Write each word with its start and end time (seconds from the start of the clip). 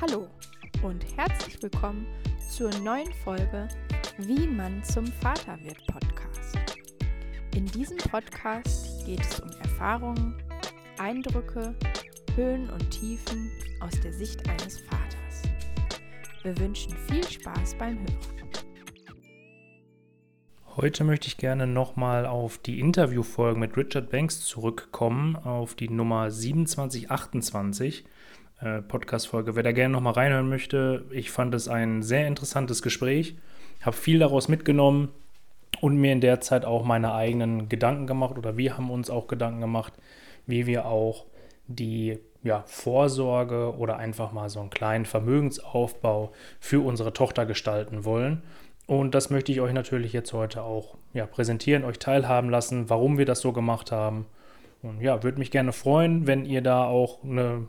Hallo 0.00 0.28
und 0.84 1.04
herzlich 1.16 1.60
willkommen 1.60 2.06
zur 2.48 2.70
neuen 2.84 3.12
Folge 3.24 3.66
Wie 4.18 4.46
man 4.46 4.80
zum 4.84 5.04
Vater 5.08 5.58
wird 5.64 5.84
Podcast. 5.88 6.56
In 7.56 7.66
diesem 7.66 7.96
Podcast 7.96 9.04
geht 9.06 9.20
es 9.22 9.40
um 9.40 9.50
Erfahrungen, 9.60 10.40
Eindrücke, 10.98 11.74
Höhen 12.36 12.70
und 12.70 12.88
Tiefen 12.92 13.50
aus 13.80 14.00
der 14.00 14.12
Sicht 14.12 14.48
eines 14.48 14.78
Vaters. 14.82 15.42
Wir 16.44 16.56
wünschen 16.58 16.96
viel 17.08 17.28
Spaß 17.28 17.74
beim 17.76 17.98
Hören. 17.98 18.38
Heute 20.76 21.02
möchte 21.02 21.26
ich 21.26 21.38
gerne 21.38 21.66
nochmal 21.66 22.24
auf 22.24 22.58
die 22.58 22.78
Interviewfolge 22.78 23.58
mit 23.58 23.76
Richard 23.76 24.10
Banks 24.10 24.42
zurückkommen, 24.42 25.34
auf 25.34 25.74
die 25.74 25.88
Nummer 25.88 26.30
2728 26.30 28.04
äh, 28.60 28.82
Podcast-Folge. 28.82 29.56
Wer 29.56 29.62
da 29.62 29.72
gerne 29.72 29.92
nochmal 29.92 30.14
reinhören 30.14 30.48
möchte, 30.48 31.04
ich 31.10 31.30
fand 31.30 31.54
es 31.54 31.68
ein 31.68 32.02
sehr 32.02 32.26
interessantes 32.26 32.82
Gespräch, 32.82 33.36
habe 33.82 33.96
viel 33.96 34.18
daraus 34.18 34.48
mitgenommen 34.48 35.10
und 35.80 35.96
mir 35.96 36.12
in 36.12 36.20
der 36.20 36.40
Zeit 36.40 36.64
auch 36.64 36.84
meine 36.84 37.14
eigenen 37.14 37.68
Gedanken 37.68 38.06
gemacht 38.06 38.36
oder 38.36 38.56
wir 38.56 38.76
haben 38.76 38.90
uns 38.90 39.10
auch 39.10 39.28
Gedanken 39.28 39.60
gemacht, 39.60 39.92
wie 40.46 40.66
wir 40.66 40.86
auch 40.86 41.26
die 41.66 42.18
ja, 42.42 42.64
Vorsorge 42.66 43.76
oder 43.76 43.96
einfach 43.96 44.32
mal 44.32 44.48
so 44.48 44.60
einen 44.60 44.70
kleinen 44.70 45.04
Vermögensaufbau 45.04 46.32
für 46.60 46.84
unsere 46.84 47.12
Tochter 47.12 47.46
gestalten 47.46 48.04
wollen. 48.04 48.42
Und 48.86 49.14
das 49.14 49.28
möchte 49.28 49.52
ich 49.52 49.60
euch 49.60 49.74
natürlich 49.74 50.12
jetzt 50.12 50.32
heute 50.32 50.62
auch 50.62 50.96
ja, 51.12 51.26
präsentieren, 51.26 51.84
euch 51.84 51.98
teilhaben 51.98 52.48
lassen, 52.48 52.88
warum 52.88 53.18
wir 53.18 53.26
das 53.26 53.40
so 53.40 53.52
gemacht 53.52 53.92
haben. 53.92 54.26
Und 54.82 55.00
ja, 55.00 55.22
würde 55.22 55.38
mich 55.38 55.50
gerne 55.50 55.72
freuen, 55.72 56.26
wenn 56.26 56.46
ihr 56.46 56.62
da 56.62 56.84
auch 56.84 57.22
eine 57.22 57.66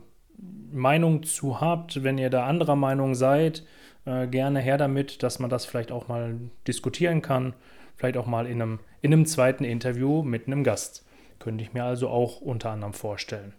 Meinung 0.72 1.22
zu 1.22 1.60
habt, 1.60 2.02
wenn 2.02 2.18
ihr 2.18 2.30
da 2.30 2.46
anderer 2.46 2.76
Meinung 2.76 3.14
seid, 3.14 3.64
äh, 4.04 4.26
gerne 4.26 4.60
her 4.60 4.78
damit, 4.78 5.22
dass 5.22 5.38
man 5.38 5.50
das 5.50 5.64
vielleicht 5.64 5.92
auch 5.92 6.08
mal 6.08 6.38
diskutieren 6.66 7.22
kann. 7.22 7.54
Vielleicht 7.96 8.16
auch 8.16 8.26
mal 8.26 8.46
in 8.46 8.62
einem, 8.62 8.80
in 9.02 9.12
einem 9.12 9.26
zweiten 9.26 9.64
Interview 9.64 10.22
mit 10.22 10.46
einem 10.46 10.64
Gast. 10.64 11.04
Könnte 11.38 11.62
ich 11.64 11.72
mir 11.72 11.84
also 11.84 12.08
auch 12.08 12.40
unter 12.40 12.70
anderem 12.70 12.92
vorstellen. 12.92 13.54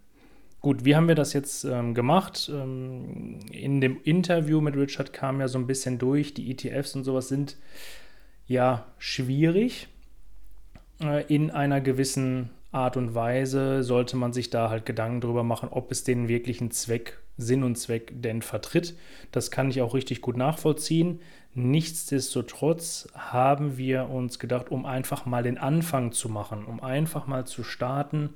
Gut, 0.62 0.86
wie 0.86 0.96
haben 0.96 1.08
wir 1.08 1.16
das 1.16 1.34
jetzt 1.34 1.64
ähm, 1.64 1.96
gemacht? 1.96 2.50
Ähm, 2.54 3.40
in 3.52 3.82
dem 3.82 4.00
Interview 4.04 4.62
mit 4.62 4.76
Richard 4.76 5.12
kam 5.12 5.40
ja 5.40 5.48
so 5.48 5.58
ein 5.58 5.66
bisschen 5.66 5.98
durch, 5.98 6.36
die 6.36 6.52
ETFs 6.52 6.96
und 6.96 7.04
sowas 7.04 7.28
sind 7.28 7.58
ja 8.46 8.86
schwierig 9.00 9.88
äh, 11.02 11.24
in 11.34 11.50
einer 11.50 11.82
gewissen 11.82 12.52
Art 12.72 12.96
und 12.96 13.14
Weise 13.16 13.84
sollte 13.84 14.16
man 14.16 14.32
sich 14.32 14.50
da 14.50 14.70
halt 14.70 14.86
Gedanken 14.86 15.22
drüber 15.22 15.44
machen, 15.44 15.70
ob 15.70 15.92
es 15.92 16.04
den 16.04 16.28
wirklichen 16.28 16.72
Zweck, 16.72 17.20
Sinn 17.38 17.64
und 17.64 17.76
Zweck 17.76 18.14
denn 18.16 18.42
vertritt. 18.42 18.96
Das 19.32 19.52
kann 19.52 19.70
ich 19.70 19.82
auch 19.82 19.94
richtig 19.94 20.22
gut 20.22 20.38
nachvollziehen. 20.38 21.20
Nichtsdestotrotz 21.54 23.10
haben 23.14 23.78
wir 23.78 24.10
uns 24.10 24.40
gedacht, 24.40 24.72
um 24.72 24.86
einfach 24.86 25.26
mal 25.26 25.44
den 25.44 25.58
Anfang 25.58 26.14
zu 26.14 26.30
machen, 26.30 26.64
um 26.66 26.82
einfach 26.82 27.28
mal 27.28 27.46
zu 27.46 27.64
starten 27.64 28.30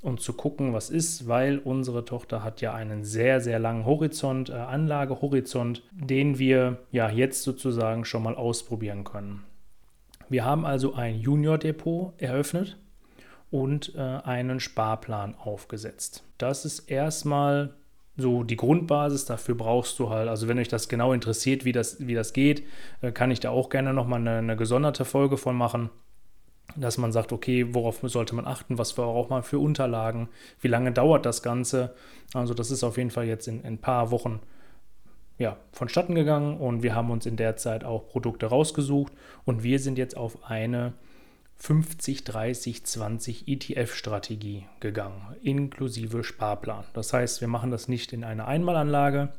und 0.00 0.20
zu 0.20 0.32
gucken, 0.32 0.72
was 0.72 0.88
ist, 0.88 1.28
weil 1.28 1.58
unsere 1.58 2.06
Tochter 2.06 2.42
hat 2.42 2.62
ja 2.62 2.72
einen 2.72 3.04
sehr, 3.04 3.42
sehr 3.42 3.58
langen 3.58 3.84
Horizont, 3.84 4.48
äh, 4.48 4.54
Anlagehorizont, 4.54 5.82
den 5.92 6.38
wir 6.38 6.78
ja 6.90 7.10
jetzt 7.10 7.42
sozusagen 7.42 8.06
schon 8.06 8.22
mal 8.22 8.34
ausprobieren 8.34 9.04
können. 9.04 9.44
Wir 10.30 10.46
haben 10.46 10.64
also 10.64 10.94
ein 10.94 11.20
Junior-Depot 11.20 12.14
eröffnet 12.16 12.78
und 13.52 13.94
äh, 13.94 14.00
einen 14.00 14.58
Sparplan 14.58 15.36
aufgesetzt. 15.36 16.24
Das 16.38 16.64
ist 16.64 16.90
erstmal 16.90 17.74
so 18.16 18.42
die 18.42 18.56
Grundbasis, 18.56 19.26
dafür 19.26 19.54
brauchst 19.54 19.98
du 19.98 20.10
halt, 20.10 20.28
also 20.28 20.48
wenn 20.48 20.58
euch 20.58 20.68
das 20.68 20.88
genau 20.88 21.12
interessiert, 21.12 21.64
wie 21.64 21.72
das, 21.72 22.06
wie 22.06 22.14
das 22.14 22.32
geht, 22.32 22.64
äh, 23.02 23.12
kann 23.12 23.30
ich 23.30 23.40
da 23.40 23.50
auch 23.50 23.68
gerne 23.68 23.92
nochmal 23.92 24.20
eine, 24.20 24.38
eine 24.38 24.56
gesonderte 24.56 25.04
Folge 25.04 25.36
von 25.36 25.54
machen, 25.54 25.90
dass 26.76 26.96
man 26.96 27.12
sagt, 27.12 27.30
okay, 27.30 27.74
worauf 27.74 28.00
sollte 28.02 28.34
man 28.34 28.46
achten, 28.46 28.78
was 28.78 28.94
braucht 28.94 29.28
man 29.28 29.42
für 29.42 29.58
Unterlagen, 29.58 30.30
wie 30.60 30.68
lange 30.68 30.90
dauert 30.90 31.26
das 31.26 31.42
Ganze. 31.42 31.94
Also 32.32 32.54
das 32.54 32.70
ist 32.70 32.82
auf 32.82 32.96
jeden 32.96 33.10
Fall 33.10 33.26
jetzt 33.26 33.48
in, 33.48 33.60
in 33.60 33.74
ein 33.74 33.78
paar 33.78 34.10
Wochen 34.10 34.40
ja, 35.38 35.58
vonstatten 35.72 36.14
gegangen 36.14 36.56
und 36.56 36.82
wir 36.82 36.94
haben 36.94 37.10
uns 37.10 37.26
in 37.26 37.36
der 37.36 37.56
Zeit 37.56 37.84
auch 37.84 38.08
Produkte 38.08 38.46
rausgesucht 38.46 39.12
und 39.44 39.62
wir 39.62 39.78
sind 39.78 39.98
jetzt 39.98 40.16
auf 40.16 40.44
eine 40.48 40.94
50, 41.56 42.24
30, 42.24 42.84
20 42.84 43.48
ETF-Strategie 43.48 44.66
gegangen, 44.80 45.36
inklusive 45.42 46.24
Sparplan. 46.24 46.84
Das 46.92 47.12
heißt, 47.12 47.40
wir 47.40 47.48
machen 47.48 47.70
das 47.70 47.88
nicht 47.88 48.12
in 48.12 48.24
einer 48.24 48.48
Einmalanlage, 48.48 49.32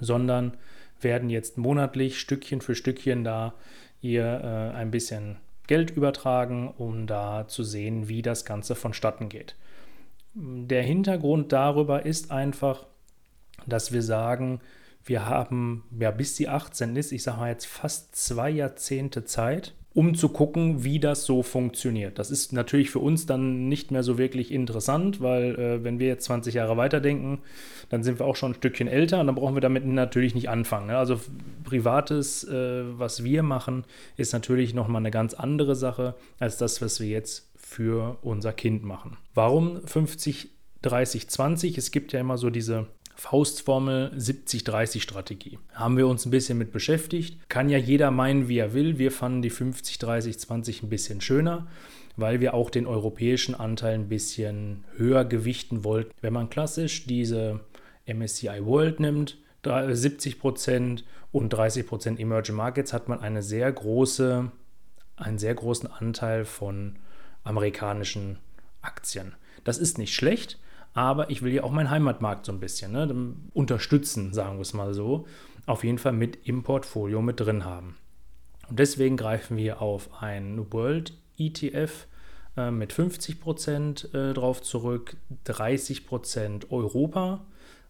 sondern 0.00 0.56
werden 1.00 1.30
jetzt 1.30 1.58
monatlich 1.58 2.20
Stückchen 2.20 2.60
für 2.60 2.74
Stückchen 2.74 3.24
da 3.24 3.54
ihr 4.00 4.24
äh, 4.24 4.76
ein 4.76 4.90
bisschen 4.90 5.38
Geld 5.66 5.90
übertragen, 5.90 6.68
um 6.68 7.06
da 7.06 7.46
zu 7.48 7.62
sehen, 7.62 8.08
wie 8.08 8.22
das 8.22 8.44
Ganze 8.44 8.74
vonstatten 8.74 9.28
geht. 9.28 9.56
Der 10.34 10.82
Hintergrund 10.82 11.52
darüber 11.52 12.04
ist 12.06 12.30
einfach, 12.30 12.86
dass 13.66 13.92
wir 13.92 14.02
sagen, 14.02 14.60
wir 15.04 15.26
haben 15.26 15.84
ja 15.98 16.10
bis 16.10 16.36
sie 16.36 16.48
18 16.48 16.96
ist, 16.96 17.12
ich 17.12 17.22
sage 17.22 17.38
mal 17.38 17.50
jetzt 17.50 17.66
fast 17.66 18.14
zwei 18.16 18.50
Jahrzehnte 18.50 19.24
Zeit, 19.24 19.74
um 19.92 20.14
zu 20.14 20.28
gucken, 20.28 20.84
wie 20.84 21.00
das 21.00 21.24
so 21.24 21.42
funktioniert. 21.42 22.18
Das 22.18 22.30
ist 22.30 22.52
natürlich 22.52 22.90
für 22.90 23.00
uns 23.00 23.26
dann 23.26 23.68
nicht 23.68 23.90
mehr 23.90 24.04
so 24.04 24.18
wirklich 24.18 24.52
interessant, 24.52 25.20
weil 25.20 25.56
äh, 25.56 25.84
wenn 25.84 25.98
wir 25.98 26.06
jetzt 26.06 26.24
20 26.24 26.54
Jahre 26.54 26.76
weiterdenken, 26.76 27.40
dann 27.88 28.04
sind 28.04 28.20
wir 28.20 28.26
auch 28.26 28.36
schon 28.36 28.52
ein 28.52 28.54
Stückchen 28.54 28.86
älter 28.86 29.20
und 29.20 29.26
dann 29.26 29.34
brauchen 29.34 29.56
wir 29.56 29.60
damit 29.60 29.84
natürlich 29.84 30.34
nicht 30.34 30.48
anfangen. 30.48 30.86
Ne? 30.86 30.96
Also 30.96 31.20
privates, 31.64 32.44
äh, 32.44 32.82
was 32.98 33.24
wir 33.24 33.42
machen, 33.42 33.84
ist 34.16 34.32
natürlich 34.32 34.74
nochmal 34.74 35.00
eine 35.00 35.10
ganz 35.10 35.34
andere 35.34 35.74
Sache 35.74 36.14
als 36.38 36.56
das, 36.56 36.80
was 36.80 37.00
wir 37.00 37.08
jetzt 37.08 37.50
für 37.56 38.18
unser 38.22 38.52
Kind 38.52 38.84
machen. 38.84 39.16
Warum 39.34 39.84
50, 39.86 40.50
30, 40.82 41.28
20? 41.28 41.78
Es 41.78 41.90
gibt 41.90 42.12
ja 42.12 42.20
immer 42.20 42.38
so 42.38 42.50
diese 42.50 42.86
Faustformel 43.20 44.12
70-30-Strategie. 44.16 45.58
Haben 45.74 45.98
wir 45.98 46.08
uns 46.08 46.24
ein 46.24 46.30
bisschen 46.30 46.56
mit 46.56 46.72
beschäftigt. 46.72 47.50
Kann 47.50 47.68
ja 47.68 47.76
jeder 47.76 48.10
meinen, 48.10 48.48
wie 48.48 48.56
er 48.56 48.72
will. 48.72 48.96
Wir 48.96 49.12
fanden 49.12 49.42
die 49.42 49.52
50-30-20 49.52 50.82
ein 50.82 50.88
bisschen 50.88 51.20
schöner, 51.20 51.66
weil 52.16 52.40
wir 52.40 52.54
auch 52.54 52.70
den 52.70 52.86
europäischen 52.86 53.54
Anteil 53.54 53.92
ein 53.92 54.08
bisschen 54.08 54.84
höher 54.96 55.26
gewichten 55.26 55.84
wollten. 55.84 56.14
Wenn 56.22 56.32
man 56.32 56.48
klassisch 56.48 57.04
diese 57.04 57.60
MSCI 58.06 58.64
World 58.64 59.00
nimmt, 59.00 59.36
70% 59.62 61.02
und 61.30 61.54
30% 61.54 62.18
Emerging 62.18 62.56
Markets, 62.56 62.94
hat 62.94 63.10
man 63.10 63.20
eine 63.20 63.42
sehr 63.42 63.70
große, 63.70 64.50
einen 65.16 65.38
sehr 65.38 65.54
großen 65.54 65.92
Anteil 65.92 66.46
von 66.46 66.96
amerikanischen 67.44 68.38
Aktien. 68.80 69.34
Das 69.62 69.76
ist 69.76 69.98
nicht 69.98 70.14
schlecht, 70.14 70.58
aber 70.94 71.30
ich 71.30 71.42
will 71.42 71.52
ja 71.52 71.62
auch 71.62 71.70
meinen 71.70 71.90
Heimatmarkt 71.90 72.46
so 72.46 72.52
ein 72.52 72.60
bisschen 72.60 72.92
ne, 72.92 73.34
unterstützen, 73.52 74.32
sagen 74.32 74.56
wir 74.56 74.62
es 74.62 74.74
mal 74.74 74.94
so. 74.94 75.26
Auf 75.66 75.84
jeden 75.84 75.98
Fall 75.98 76.12
mit 76.12 76.46
im 76.48 76.62
Portfolio 76.62 77.22
mit 77.22 77.38
drin 77.40 77.64
haben. 77.64 77.96
Und 78.68 78.78
deswegen 78.78 79.16
greifen 79.16 79.56
wir 79.56 79.82
auf 79.82 80.22
ein 80.22 80.72
World 80.72 81.12
ETF 81.38 82.06
äh, 82.56 82.70
mit 82.70 82.92
50% 82.92 84.14
äh, 84.14 84.34
drauf 84.34 84.62
zurück, 84.62 85.16
30% 85.46 86.70
Europa, 86.70 87.44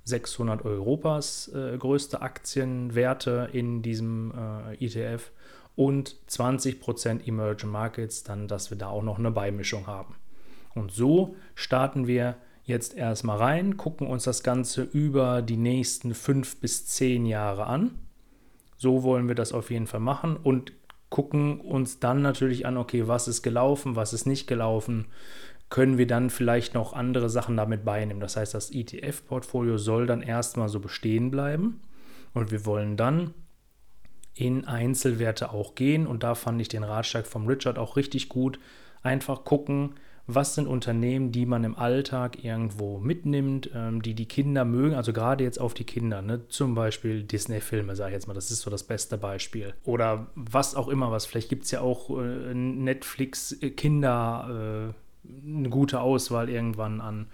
600 0.05 0.65
Europas 0.65 1.49
äh, 1.49 1.77
größte 1.79 2.23
Aktienwerte 2.23 3.49
in 3.53 3.83
diesem 3.83 4.33
äh, 4.35 4.85
ETF 4.85 5.31
und 5.77 6.17
20% 6.29 7.27
Emerging 7.27 7.71
Markets, 7.71 8.25
dann, 8.25 8.49
dass 8.49 8.71
wir 8.71 8.79
da 8.79 8.89
auch 8.89 9.03
noch 9.03 9.19
eine 9.19 9.31
Beimischung 9.31 9.87
haben. 9.87 10.17
Und 10.75 10.93
so 10.93 11.37
starten 11.55 12.07
wir 12.07 12.37
jetzt 12.71 12.95
erstmal 12.95 13.37
rein, 13.37 13.77
gucken 13.77 14.07
uns 14.07 14.25
das 14.25 14.43
Ganze 14.43 14.83
über 14.83 15.43
die 15.43 15.59
nächsten 15.59 16.15
fünf 16.15 16.59
bis 16.61 16.87
zehn 16.87 17.27
Jahre 17.27 17.67
an. 17.67 17.99
So 18.79 19.03
wollen 19.03 19.29
wir 19.29 19.35
das 19.35 19.53
auf 19.53 19.71
jeden 19.71 19.87
Fall 19.87 20.01
machen 20.01 20.37
und 20.37 20.73
gucken 21.11 21.61
uns 21.61 22.01
dann 22.01 22.23
natürlich 22.23 22.65
an, 22.65 22.79
okay, 22.79 23.07
was 23.07 23.29
ist 23.29 23.43
gelaufen, 23.43 23.97
was 23.97 24.15
ist 24.15 24.25
nicht 24.25 24.47
gelaufen. 24.47 25.07
Können 25.69 25.99
wir 25.99 26.07
dann 26.07 26.31
vielleicht 26.31 26.75
noch 26.75 26.95
andere 26.95 27.29
Sachen 27.29 27.57
damit 27.57 27.85
beinehmen? 27.85 28.21
Das 28.21 28.37
heißt, 28.37 28.55
das 28.55 28.71
ETF-Portfolio 28.71 29.77
soll 29.77 30.07
dann 30.07 30.23
erstmal 30.23 30.69
so 30.69 30.81
bestehen 30.81 31.31
bleiben 31.31 31.81
und 32.33 32.51
wir 32.51 32.65
wollen 32.65 32.97
dann 32.97 33.35
in 34.35 34.65
Einzelwerte 34.65 35.53
auch 35.53 35.75
gehen 35.75 36.07
und 36.07 36.23
da 36.23 36.35
fand 36.35 36.61
ich 36.61 36.69
den 36.69 36.85
Ratschlag 36.85 37.27
vom 37.27 37.47
Richard 37.47 37.79
auch 37.79 37.97
richtig 37.97 38.29
gut. 38.29 38.59
Einfach 39.03 39.45
gucken, 39.45 39.95
was 40.35 40.55
sind 40.55 40.67
Unternehmen, 40.67 41.33
die 41.33 41.47
man 41.47 41.65
im 41.65 41.77
Alltag 41.77 42.45
irgendwo 42.45 42.99
mitnimmt, 42.99 43.71
ähm, 43.75 44.03
die 44.03 44.15
die 44.15 44.27
Kinder 44.27 44.65
mögen, 44.65 44.95
also 44.95 45.13
gerade 45.13 45.45
jetzt 45.45 45.61
auf 45.61 45.75
die 45.75 45.85
Kinder, 45.85 46.23
ne? 46.23 46.49
zum 46.49 46.75
Beispiel 46.75 47.23
Disney-Filme, 47.23 47.97
sage 47.97 48.11
ich 48.11 48.15
jetzt 48.15 48.27
mal, 48.27 48.35
das 48.35 48.51
ist 48.51 48.61
so 48.61 48.71
das 48.71 48.83
beste 48.83 49.19
Beispiel. 49.19 49.75
Oder 49.85 50.27
was 50.35 50.75
auch 50.75 50.89
immer 50.89 51.11
was, 51.11 51.27
vielleicht 51.27 51.49
gibt 51.49 51.65
es 51.65 51.71
ja 51.71 51.81
auch 51.81 52.11
äh, 52.11 52.55
Netflix-Kinder- 52.55 54.91
äh, 54.91 54.95
eine 55.45 55.69
gute 55.69 56.01
Auswahl 56.01 56.49
irgendwann 56.49 57.01
an, 57.01 57.27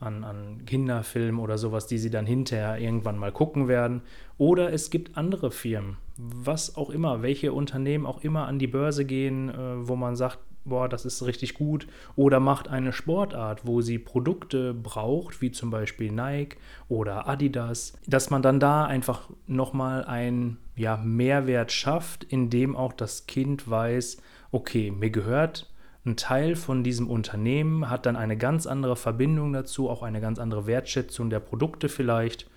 an, 0.00 0.24
an 0.24 0.64
Kinderfilmen 0.66 1.40
oder 1.40 1.58
sowas, 1.58 1.86
die 1.86 1.98
sie 1.98 2.10
dann 2.10 2.26
hinterher 2.26 2.78
irgendwann 2.78 3.18
mal 3.18 3.32
gucken 3.32 3.68
werden. 3.68 4.02
Oder 4.38 4.72
es 4.72 4.90
gibt 4.90 5.16
andere 5.16 5.50
Firmen, 5.50 5.96
was 6.16 6.76
auch 6.76 6.90
immer, 6.90 7.22
welche 7.22 7.52
Unternehmen 7.52 8.06
auch 8.06 8.22
immer 8.22 8.46
an 8.46 8.58
die 8.58 8.66
Börse 8.66 9.04
gehen, 9.04 9.50
äh, 9.50 9.88
wo 9.88 9.96
man 9.96 10.16
sagt, 10.16 10.38
boah, 10.66 10.88
das 10.88 11.04
ist 11.04 11.24
richtig 11.24 11.54
gut. 11.54 11.86
Oder 12.14 12.40
macht 12.40 12.68
eine 12.68 12.92
Sportart, 12.92 13.66
wo 13.66 13.80
sie 13.80 13.98
Produkte 13.98 14.74
braucht, 14.74 15.40
wie 15.40 15.50
zum 15.50 15.70
Beispiel 15.70 16.12
Nike 16.12 16.56
oder 16.88 17.28
Adidas, 17.28 17.94
dass 18.06 18.30
man 18.30 18.42
dann 18.42 18.60
da 18.60 18.84
einfach 18.84 19.30
nochmal 19.46 20.04
einen 20.04 20.58
ja, 20.76 20.96
Mehrwert 20.96 21.72
schafft, 21.72 22.24
indem 22.24 22.76
auch 22.76 22.92
das 22.92 23.26
Kind 23.26 23.68
weiß, 23.68 24.18
okay, 24.50 24.90
mir 24.90 25.10
gehört 25.10 25.72
ein 26.04 26.16
Teil 26.16 26.54
von 26.54 26.84
diesem 26.84 27.10
Unternehmen, 27.10 27.90
hat 27.90 28.06
dann 28.06 28.14
eine 28.14 28.36
ganz 28.36 28.66
andere 28.66 28.94
Verbindung 28.94 29.52
dazu, 29.52 29.90
auch 29.90 30.02
eine 30.02 30.20
ganz 30.20 30.38
andere 30.38 30.66
Wertschätzung 30.66 31.30
der 31.30 31.40
Produkte 31.40 31.88
vielleicht. 31.88 32.48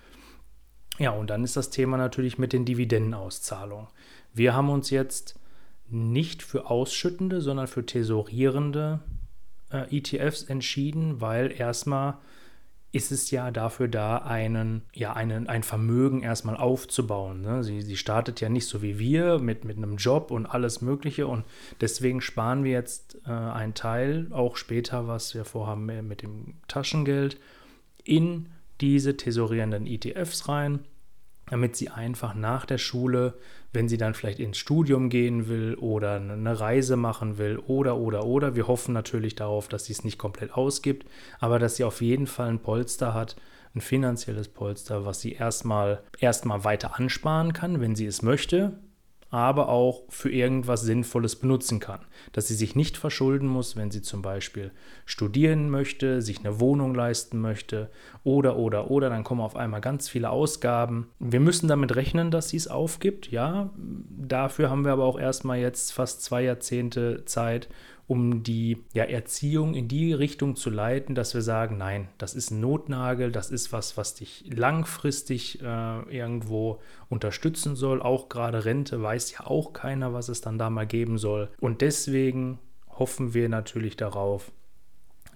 Ja, 0.98 1.10
und 1.10 1.30
dann 1.30 1.42
ist 1.42 1.56
das 1.56 1.70
Thema 1.70 1.96
natürlich 1.96 2.38
mit 2.38 2.52
den 2.52 2.64
Dividendenauszahlungen. 2.64 3.88
Wir 4.34 4.54
haben 4.54 4.70
uns 4.70 4.90
jetzt 4.90 5.39
nicht 5.90 6.42
für 6.42 6.70
ausschüttende, 6.70 7.40
sondern 7.40 7.66
für 7.66 7.84
tesorierende 7.84 9.00
äh, 9.70 9.96
ETFs 9.96 10.44
entschieden, 10.44 11.20
weil 11.20 11.52
erstmal 11.52 12.18
ist 12.92 13.12
es 13.12 13.30
ja 13.30 13.50
dafür 13.52 13.86
da, 13.86 14.18
einen, 14.18 14.82
ja, 14.92 15.12
einen, 15.12 15.46
ein 15.46 15.62
Vermögen 15.62 16.22
erstmal 16.22 16.56
aufzubauen. 16.56 17.40
Ne? 17.40 17.62
Sie, 17.62 17.82
sie 17.82 17.96
startet 17.96 18.40
ja 18.40 18.48
nicht 18.48 18.66
so 18.66 18.82
wie 18.82 18.98
wir 18.98 19.38
mit, 19.38 19.64
mit 19.64 19.76
einem 19.76 19.96
Job 19.96 20.32
und 20.32 20.46
alles 20.46 20.80
Mögliche 20.80 21.28
und 21.28 21.44
deswegen 21.80 22.20
sparen 22.20 22.64
wir 22.64 22.72
jetzt 22.72 23.18
äh, 23.26 23.30
einen 23.30 23.74
Teil, 23.74 24.26
auch 24.32 24.56
später, 24.56 25.06
was 25.06 25.34
wir 25.34 25.44
vorhaben 25.44 25.86
mit 26.08 26.22
dem 26.22 26.54
Taschengeld, 26.66 27.38
in 28.02 28.48
diese 28.80 29.16
tesorierenden 29.16 29.86
ETFs 29.86 30.48
rein 30.48 30.80
damit 31.50 31.76
sie 31.76 31.90
einfach 31.90 32.34
nach 32.34 32.64
der 32.64 32.78
Schule, 32.78 33.34
wenn 33.72 33.88
sie 33.88 33.98
dann 33.98 34.14
vielleicht 34.14 34.38
ins 34.38 34.56
Studium 34.56 35.10
gehen 35.10 35.48
will 35.48 35.74
oder 35.74 36.14
eine 36.14 36.58
Reise 36.58 36.96
machen 36.96 37.38
will 37.38 37.58
oder 37.58 37.96
oder 37.96 38.24
oder, 38.24 38.54
wir 38.54 38.68
hoffen 38.68 38.94
natürlich 38.94 39.34
darauf, 39.34 39.68
dass 39.68 39.84
sie 39.84 39.92
es 39.92 40.04
nicht 40.04 40.18
komplett 40.18 40.52
ausgibt, 40.52 41.06
aber 41.40 41.58
dass 41.58 41.76
sie 41.76 41.84
auf 41.84 42.00
jeden 42.00 42.26
Fall 42.26 42.48
ein 42.48 42.60
Polster 42.60 43.14
hat, 43.14 43.36
ein 43.74 43.80
finanzielles 43.80 44.48
Polster, 44.48 45.04
was 45.04 45.20
sie 45.20 45.32
erstmal 45.32 46.02
erstmal 46.18 46.64
weiter 46.64 46.98
ansparen 46.98 47.52
kann, 47.52 47.80
wenn 47.80 47.94
sie 47.94 48.06
es 48.06 48.22
möchte, 48.22 48.78
aber 49.30 49.68
auch 49.68 50.02
für 50.08 50.30
irgendwas 50.30 50.82
Sinnvolles 50.82 51.36
benutzen 51.36 51.78
kann. 51.80 52.00
Dass 52.32 52.48
sie 52.48 52.54
sich 52.54 52.74
nicht 52.74 52.96
verschulden 52.96 53.48
muss, 53.48 53.76
wenn 53.76 53.90
sie 53.90 54.02
zum 54.02 54.22
Beispiel 54.22 54.72
studieren 55.06 55.70
möchte, 55.70 56.20
sich 56.20 56.40
eine 56.40 56.60
Wohnung 56.60 56.94
leisten 56.94 57.40
möchte 57.40 57.90
oder, 58.24 58.56
oder, 58.56 58.90
oder, 58.90 59.08
dann 59.08 59.24
kommen 59.24 59.40
auf 59.40 59.56
einmal 59.56 59.80
ganz 59.80 60.08
viele 60.08 60.30
Ausgaben. 60.30 61.08
Wir 61.18 61.40
müssen 61.40 61.68
damit 61.68 61.94
rechnen, 61.94 62.30
dass 62.30 62.48
sie 62.48 62.56
es 62.56 62.68
aufgibt, 62.68 63.30
ja. 63.30 63.70
Dafür 64.30 64.70
haben 64.70 64.84
wir 64.84 64.92
aber 64.92 65.04
auch 65.04 65.18
erstmal 65.18 65.58
jetzt 65.58 65.92
fast 65.92 66.22
zwei 66.22 66.44
Jahrzehnte 66.44 67.24
Zeit, 67.24 67.68
um 68.06 68.44
die 68.44 68.78
ja, 68.92 69.02
Erziehung 69.04 69.74
in 69.74 69.88
die 69.88 70.12
Richtung 70.12 70.54
zu 70.54 70.70
leiten, 70.70 71.16
dass 71.16 71.34
wir 71.34 71.42
sagen, 71.42 71.76
nein, 71.76 72.08
das 72.16 72.34
ist 72.34 72.52
ein 72.52 72.60
Notnagel, 72.60 73.32
das 73.32 73.50
ist 73.50 73.72
was, 73.72 73.96
was 73.96 74.14
dich 74.14 74.44
langfristig 74.48 75.60
äh, 75.62 76.16
irgendwo 76.16 76.80
unterstützen 77.08 77.74
soll. 77.74 78.00
Auch 78.00 78.28
gerade 78.28 78.64
Rente 78.64 79.02
weiß 79.02 79.32
ja 79.32 79.46
auch 79.48 79.72
keiner, 79.72 80.12
was 80.12 80.28
es 80.28 80.40
dann 80.40 80.58
da 80.58 80.70
mal 80.70 80.86
geben 80.86 81.18
soll. 81.18 81.50
Und 81.58 81.80
deswegen 81.80 82.60
hoffen 82.88 83.34
wir 83.34 83.48
natürlich 83.48 83.96
darauf, 83.96 84.52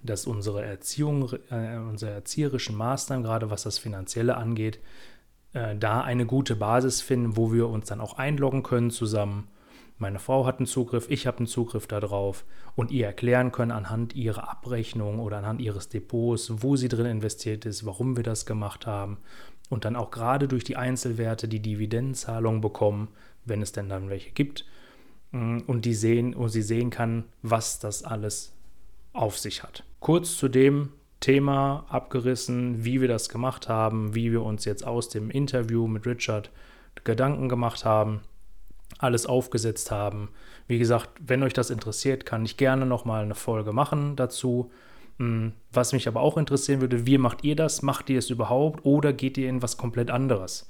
dass 0.03 0.25
unsere 0.25 0.63
Erziehung, 0.63 1.33
äh, 1.49 1.77
unsere 1.77 2.11
erzieherischen 2.11 2.77
Maßnahmen, 2.77 3.25
gerade 3.25 3.49
was 3.49 3.63
das 3.63 3.77
Finanzielle 3.77 4.37
angeht, 4.37 4.79
äh, 5.55 5.75
da 5.75 6.01
eine 6.01 6.27
gute 6.27 6.55
Basis 6.55 7.01
finden, 7.01 7.35
wo 7.35 7.51
wir 7.51 7.67
uns 7.67 7.87
dann 7.87 8.01
auch 8.01 8.17
einloggen 8.19 8.61
können 8.61 8.91
zusammen 8.91 9.47
meine 9.97 10.19
Frau 10.19 10.45
hat 10.45 10.57
einen 10.57 10.65
Zugriff, 10.65 11.09
ich 11.09 11.25
habe 11.25 11.37
einen 11.37 11.47
Zugriff 11.47 11.87
darauf 11.87 12.43
und 12.75 12.91
ihr 12.91 13.05
erklären 13.05 13.53
können 13.53 13.71
anhand 13.71 14.13
ihrer 14.13 14.49
Abrechnung 14.49 15.19
oder 15.19 15.37
anhand 15.37 15.61
ihres 15.61 15.87
Depots, 15.87 16.51
wo 16.61 16.75
sie 16.75 16.89
drin 16.89 17.05
investiert 17.05 17.65
ist, 17.65 17.85
warum 17.85 18.17
wir 18.17 18.23
das 18.23 18.45
gemacht 18.45 18.85
haben 18.87 19.17
und 19.69 19.85
dann 19.85 19.95
auch 19.95 20.11
gerade 20.11 20.49
durch 20.49 20.65
die 20.65 20.75
Einzelwerte 20.75 21.47
die 21.47 21.61
Dividendenzahlung 21.61 22.59
bekommen, 22.59 23.07
wenn 23.45 23.61
es 23.61 23.71
denn 23.71 23.87
dann 23.87 24.09
welche 24.09 24.31
gibt 24.31 24.65
mm, 25.31 25.59
und 25.65 25.85
die 25.85 25.93
sehen 25.93 26.35
und 26.35 26.49
sie 26.49 26.61
sehen 26.61 26.89
kann, 26.89 27.23
was 27.41 27.79
das 27.79 28.03
alles 28.03 28.53
auf 29.13 29.37
sich 29.37 29.63
hat. 29.63 29.85
Kurz 30.01 30.35
zu 30.35 30.49
dem 30.49 30.89
Thema 31.19 31.85
abgerissen, 31.89 32.85
wie 32.85 33.01
wir 33.01 33.07
das 33.07 33.29
gemacht 33.29 33.69
haben, 33.69 34.15
wie 34.15 34.31
wir 34.31 34.43
uns 34.43 34.65
jetzt 34.65 34.85
aus 34.85 35.09
dem 35.09 35.29
Interview 35.29 35.87
mit 35.87 36.05
Richard 36.05 36.51
Gedanken 37.03 37.49
gemacht 37.49 37.85
haben 37.85 38.21
alles 38.97 39.25
aufgesetzt 39.25 39.91
haben. 39.91 40.29
Wie 40.67 40.79
gesagt, 40.79 41.09
wenn 41.19 41.43
euch 41.43 41.53
das 41.53 41.69
interessiert, 41.69 42.25
kann 42.25 42.45
ich 42.45 42.57
gerne 42.57 42.85
nochmal 42.85 43.23
eine 43.23 43.35
Folge 43.35 43.73
machen 43.73 44.15
dazu. 44.15 44.71
Hm, 45.17 45.53
was 45.71 45.93
mich 45.93 46.07
aber 46.07 46.21
auch 46.21 46.37
interessieren 46.37 46.81
würde, 46.81 47.05
wie 47.05 47.17
macht 47.17 47.43
ihr 47.43 47.55
das? 47.55 47.81
Macht 47.81 48.09
ihr 48.09 48.19
es 48.19 48.29
überhaupt 48.29 48.85
oder 48.85 49.13
geht 49.13 49.37
ihr 49.37 49.49
in 49.49 49.61
was 49.61 49.77
komplett 49.77 50.09
anderes? 50.09 50.69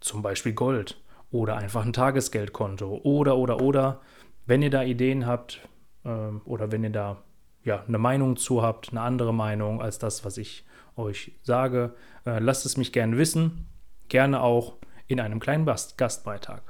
Zum 0.00 0.22
Beispiel 0.22 0.52
Gold 0.52 1.00
oder 1.30 1.56
einfach 1.56 1.84
ein 1.84 1.92
Tagesgeldkonto 1.92 3.00
oder, 3.02 3.36
oder, 3.36 3.60
oder. 3.60 4.00
Wenn 4.46 4.62
ihr 4.62 4.70
da 4.70 4.82
Ideen 4.82 5.26
habt 5.26 5.60
äh, 6.04 6.08
oder 6.44 6.72
wenn 6.72 6.84
ihr 6.84 6.90
da 6.90 7.22
ja, 7.64 7.84
eine 7.86 7.98
Meinung 7.98 8.36
zu 8.36 8.62
habt, 8.62 8.90
eine 8.90 9.00
andere 9.00 9.34
Meinung 9.34 9.82
als 9.82 9.98
das, 9.98 10.24
was 10.24 10.38
ich 10.38 10.64
euch 10.96 11.32
sage, 11.42 11.94
äh, 12.26 12.38
lasst 12.38 12.66
es 12.66 12.76
mich 12.76 12.92
gerne 12.92 13.16
wissen. 13.16 13.68
Gerne 14.08 14.40
auch 14.42 14.76
in 15.06 15.20
einem 15.20 15.40
kleinen 15.40 15.66
Gastbeitrag. 15.66 16.62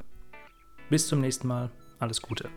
Bis 0.91 1.09
zum 1.09 1.21
nächsten 1.21 1.49
Mal. 1.49 1.71
Alles 1.99 2.23
Gute. 2.23 2.49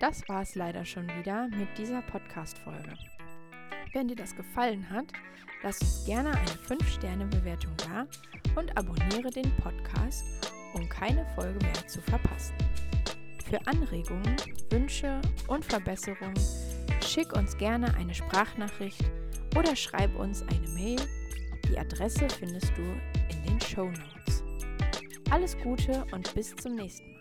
Das 0.00 0.28
war 0.28 0.42
es 0.42 0.54
leider 0.54 0.84
schon 0.84 1.06
wieder 1.18 1.48
mit 1.48 1.68
dieser 1.78 2.02
Podcast-Folge. 2.02 2.92
Wenn 3.92 4.08
dir 4.08 4.16
das 4.16 4.36
gefallen 4.36 4.88
hat, 4.90 5.06
lass 5.62 5.80
uns 5.80 6.04
gerne 6.04 6.30
eine 6.30 6.50
5-Sterne-Bewertung 6.68 7.72
da 7.78 8.06
und 8.60 8.76
abonniere 8.76 9.30
den 9.30 9.50
Podcast, 9.56 10.24
um 10.74 10.86
keine 10.88 11.24
Folge 11.34 11.58
mehr 11.64 11.86
zu 11.86 12.02
verpassen. 12.02 12.54
Für 13.48 13.64
Anregungen, 13.68 14.36
Wünsche 14.70 15.20
und 15.46 15.64
Verbesserungen 15.64 16.34
schick 17.00 17.32
uns 17.32 17.56
gerne 17.56 17.94
eine 17.94 18.12
Sprachnachricht 18.12 19.04
oder 19.56 19.76
schreib 19.76 20.16
uns 20.18 20.42
eine 20.42 20.68
Mail. 20.70 21.00
Die 21.68 21.78
Adresse 21.78 22.26
findest 22.28 22.72
du 22.76 22.82
in 22.82 23.42
den 23.44 23.60
Show 23.60 23.84
Notes. 23.84 24.42
Alles 25.30 25.56
Gute 25.58 26.04
und 26.10 26.34
bis 26.34 26.56
zum 26.56 26.74
nächsten 26.74 27.08
Mal. 27.08 27.15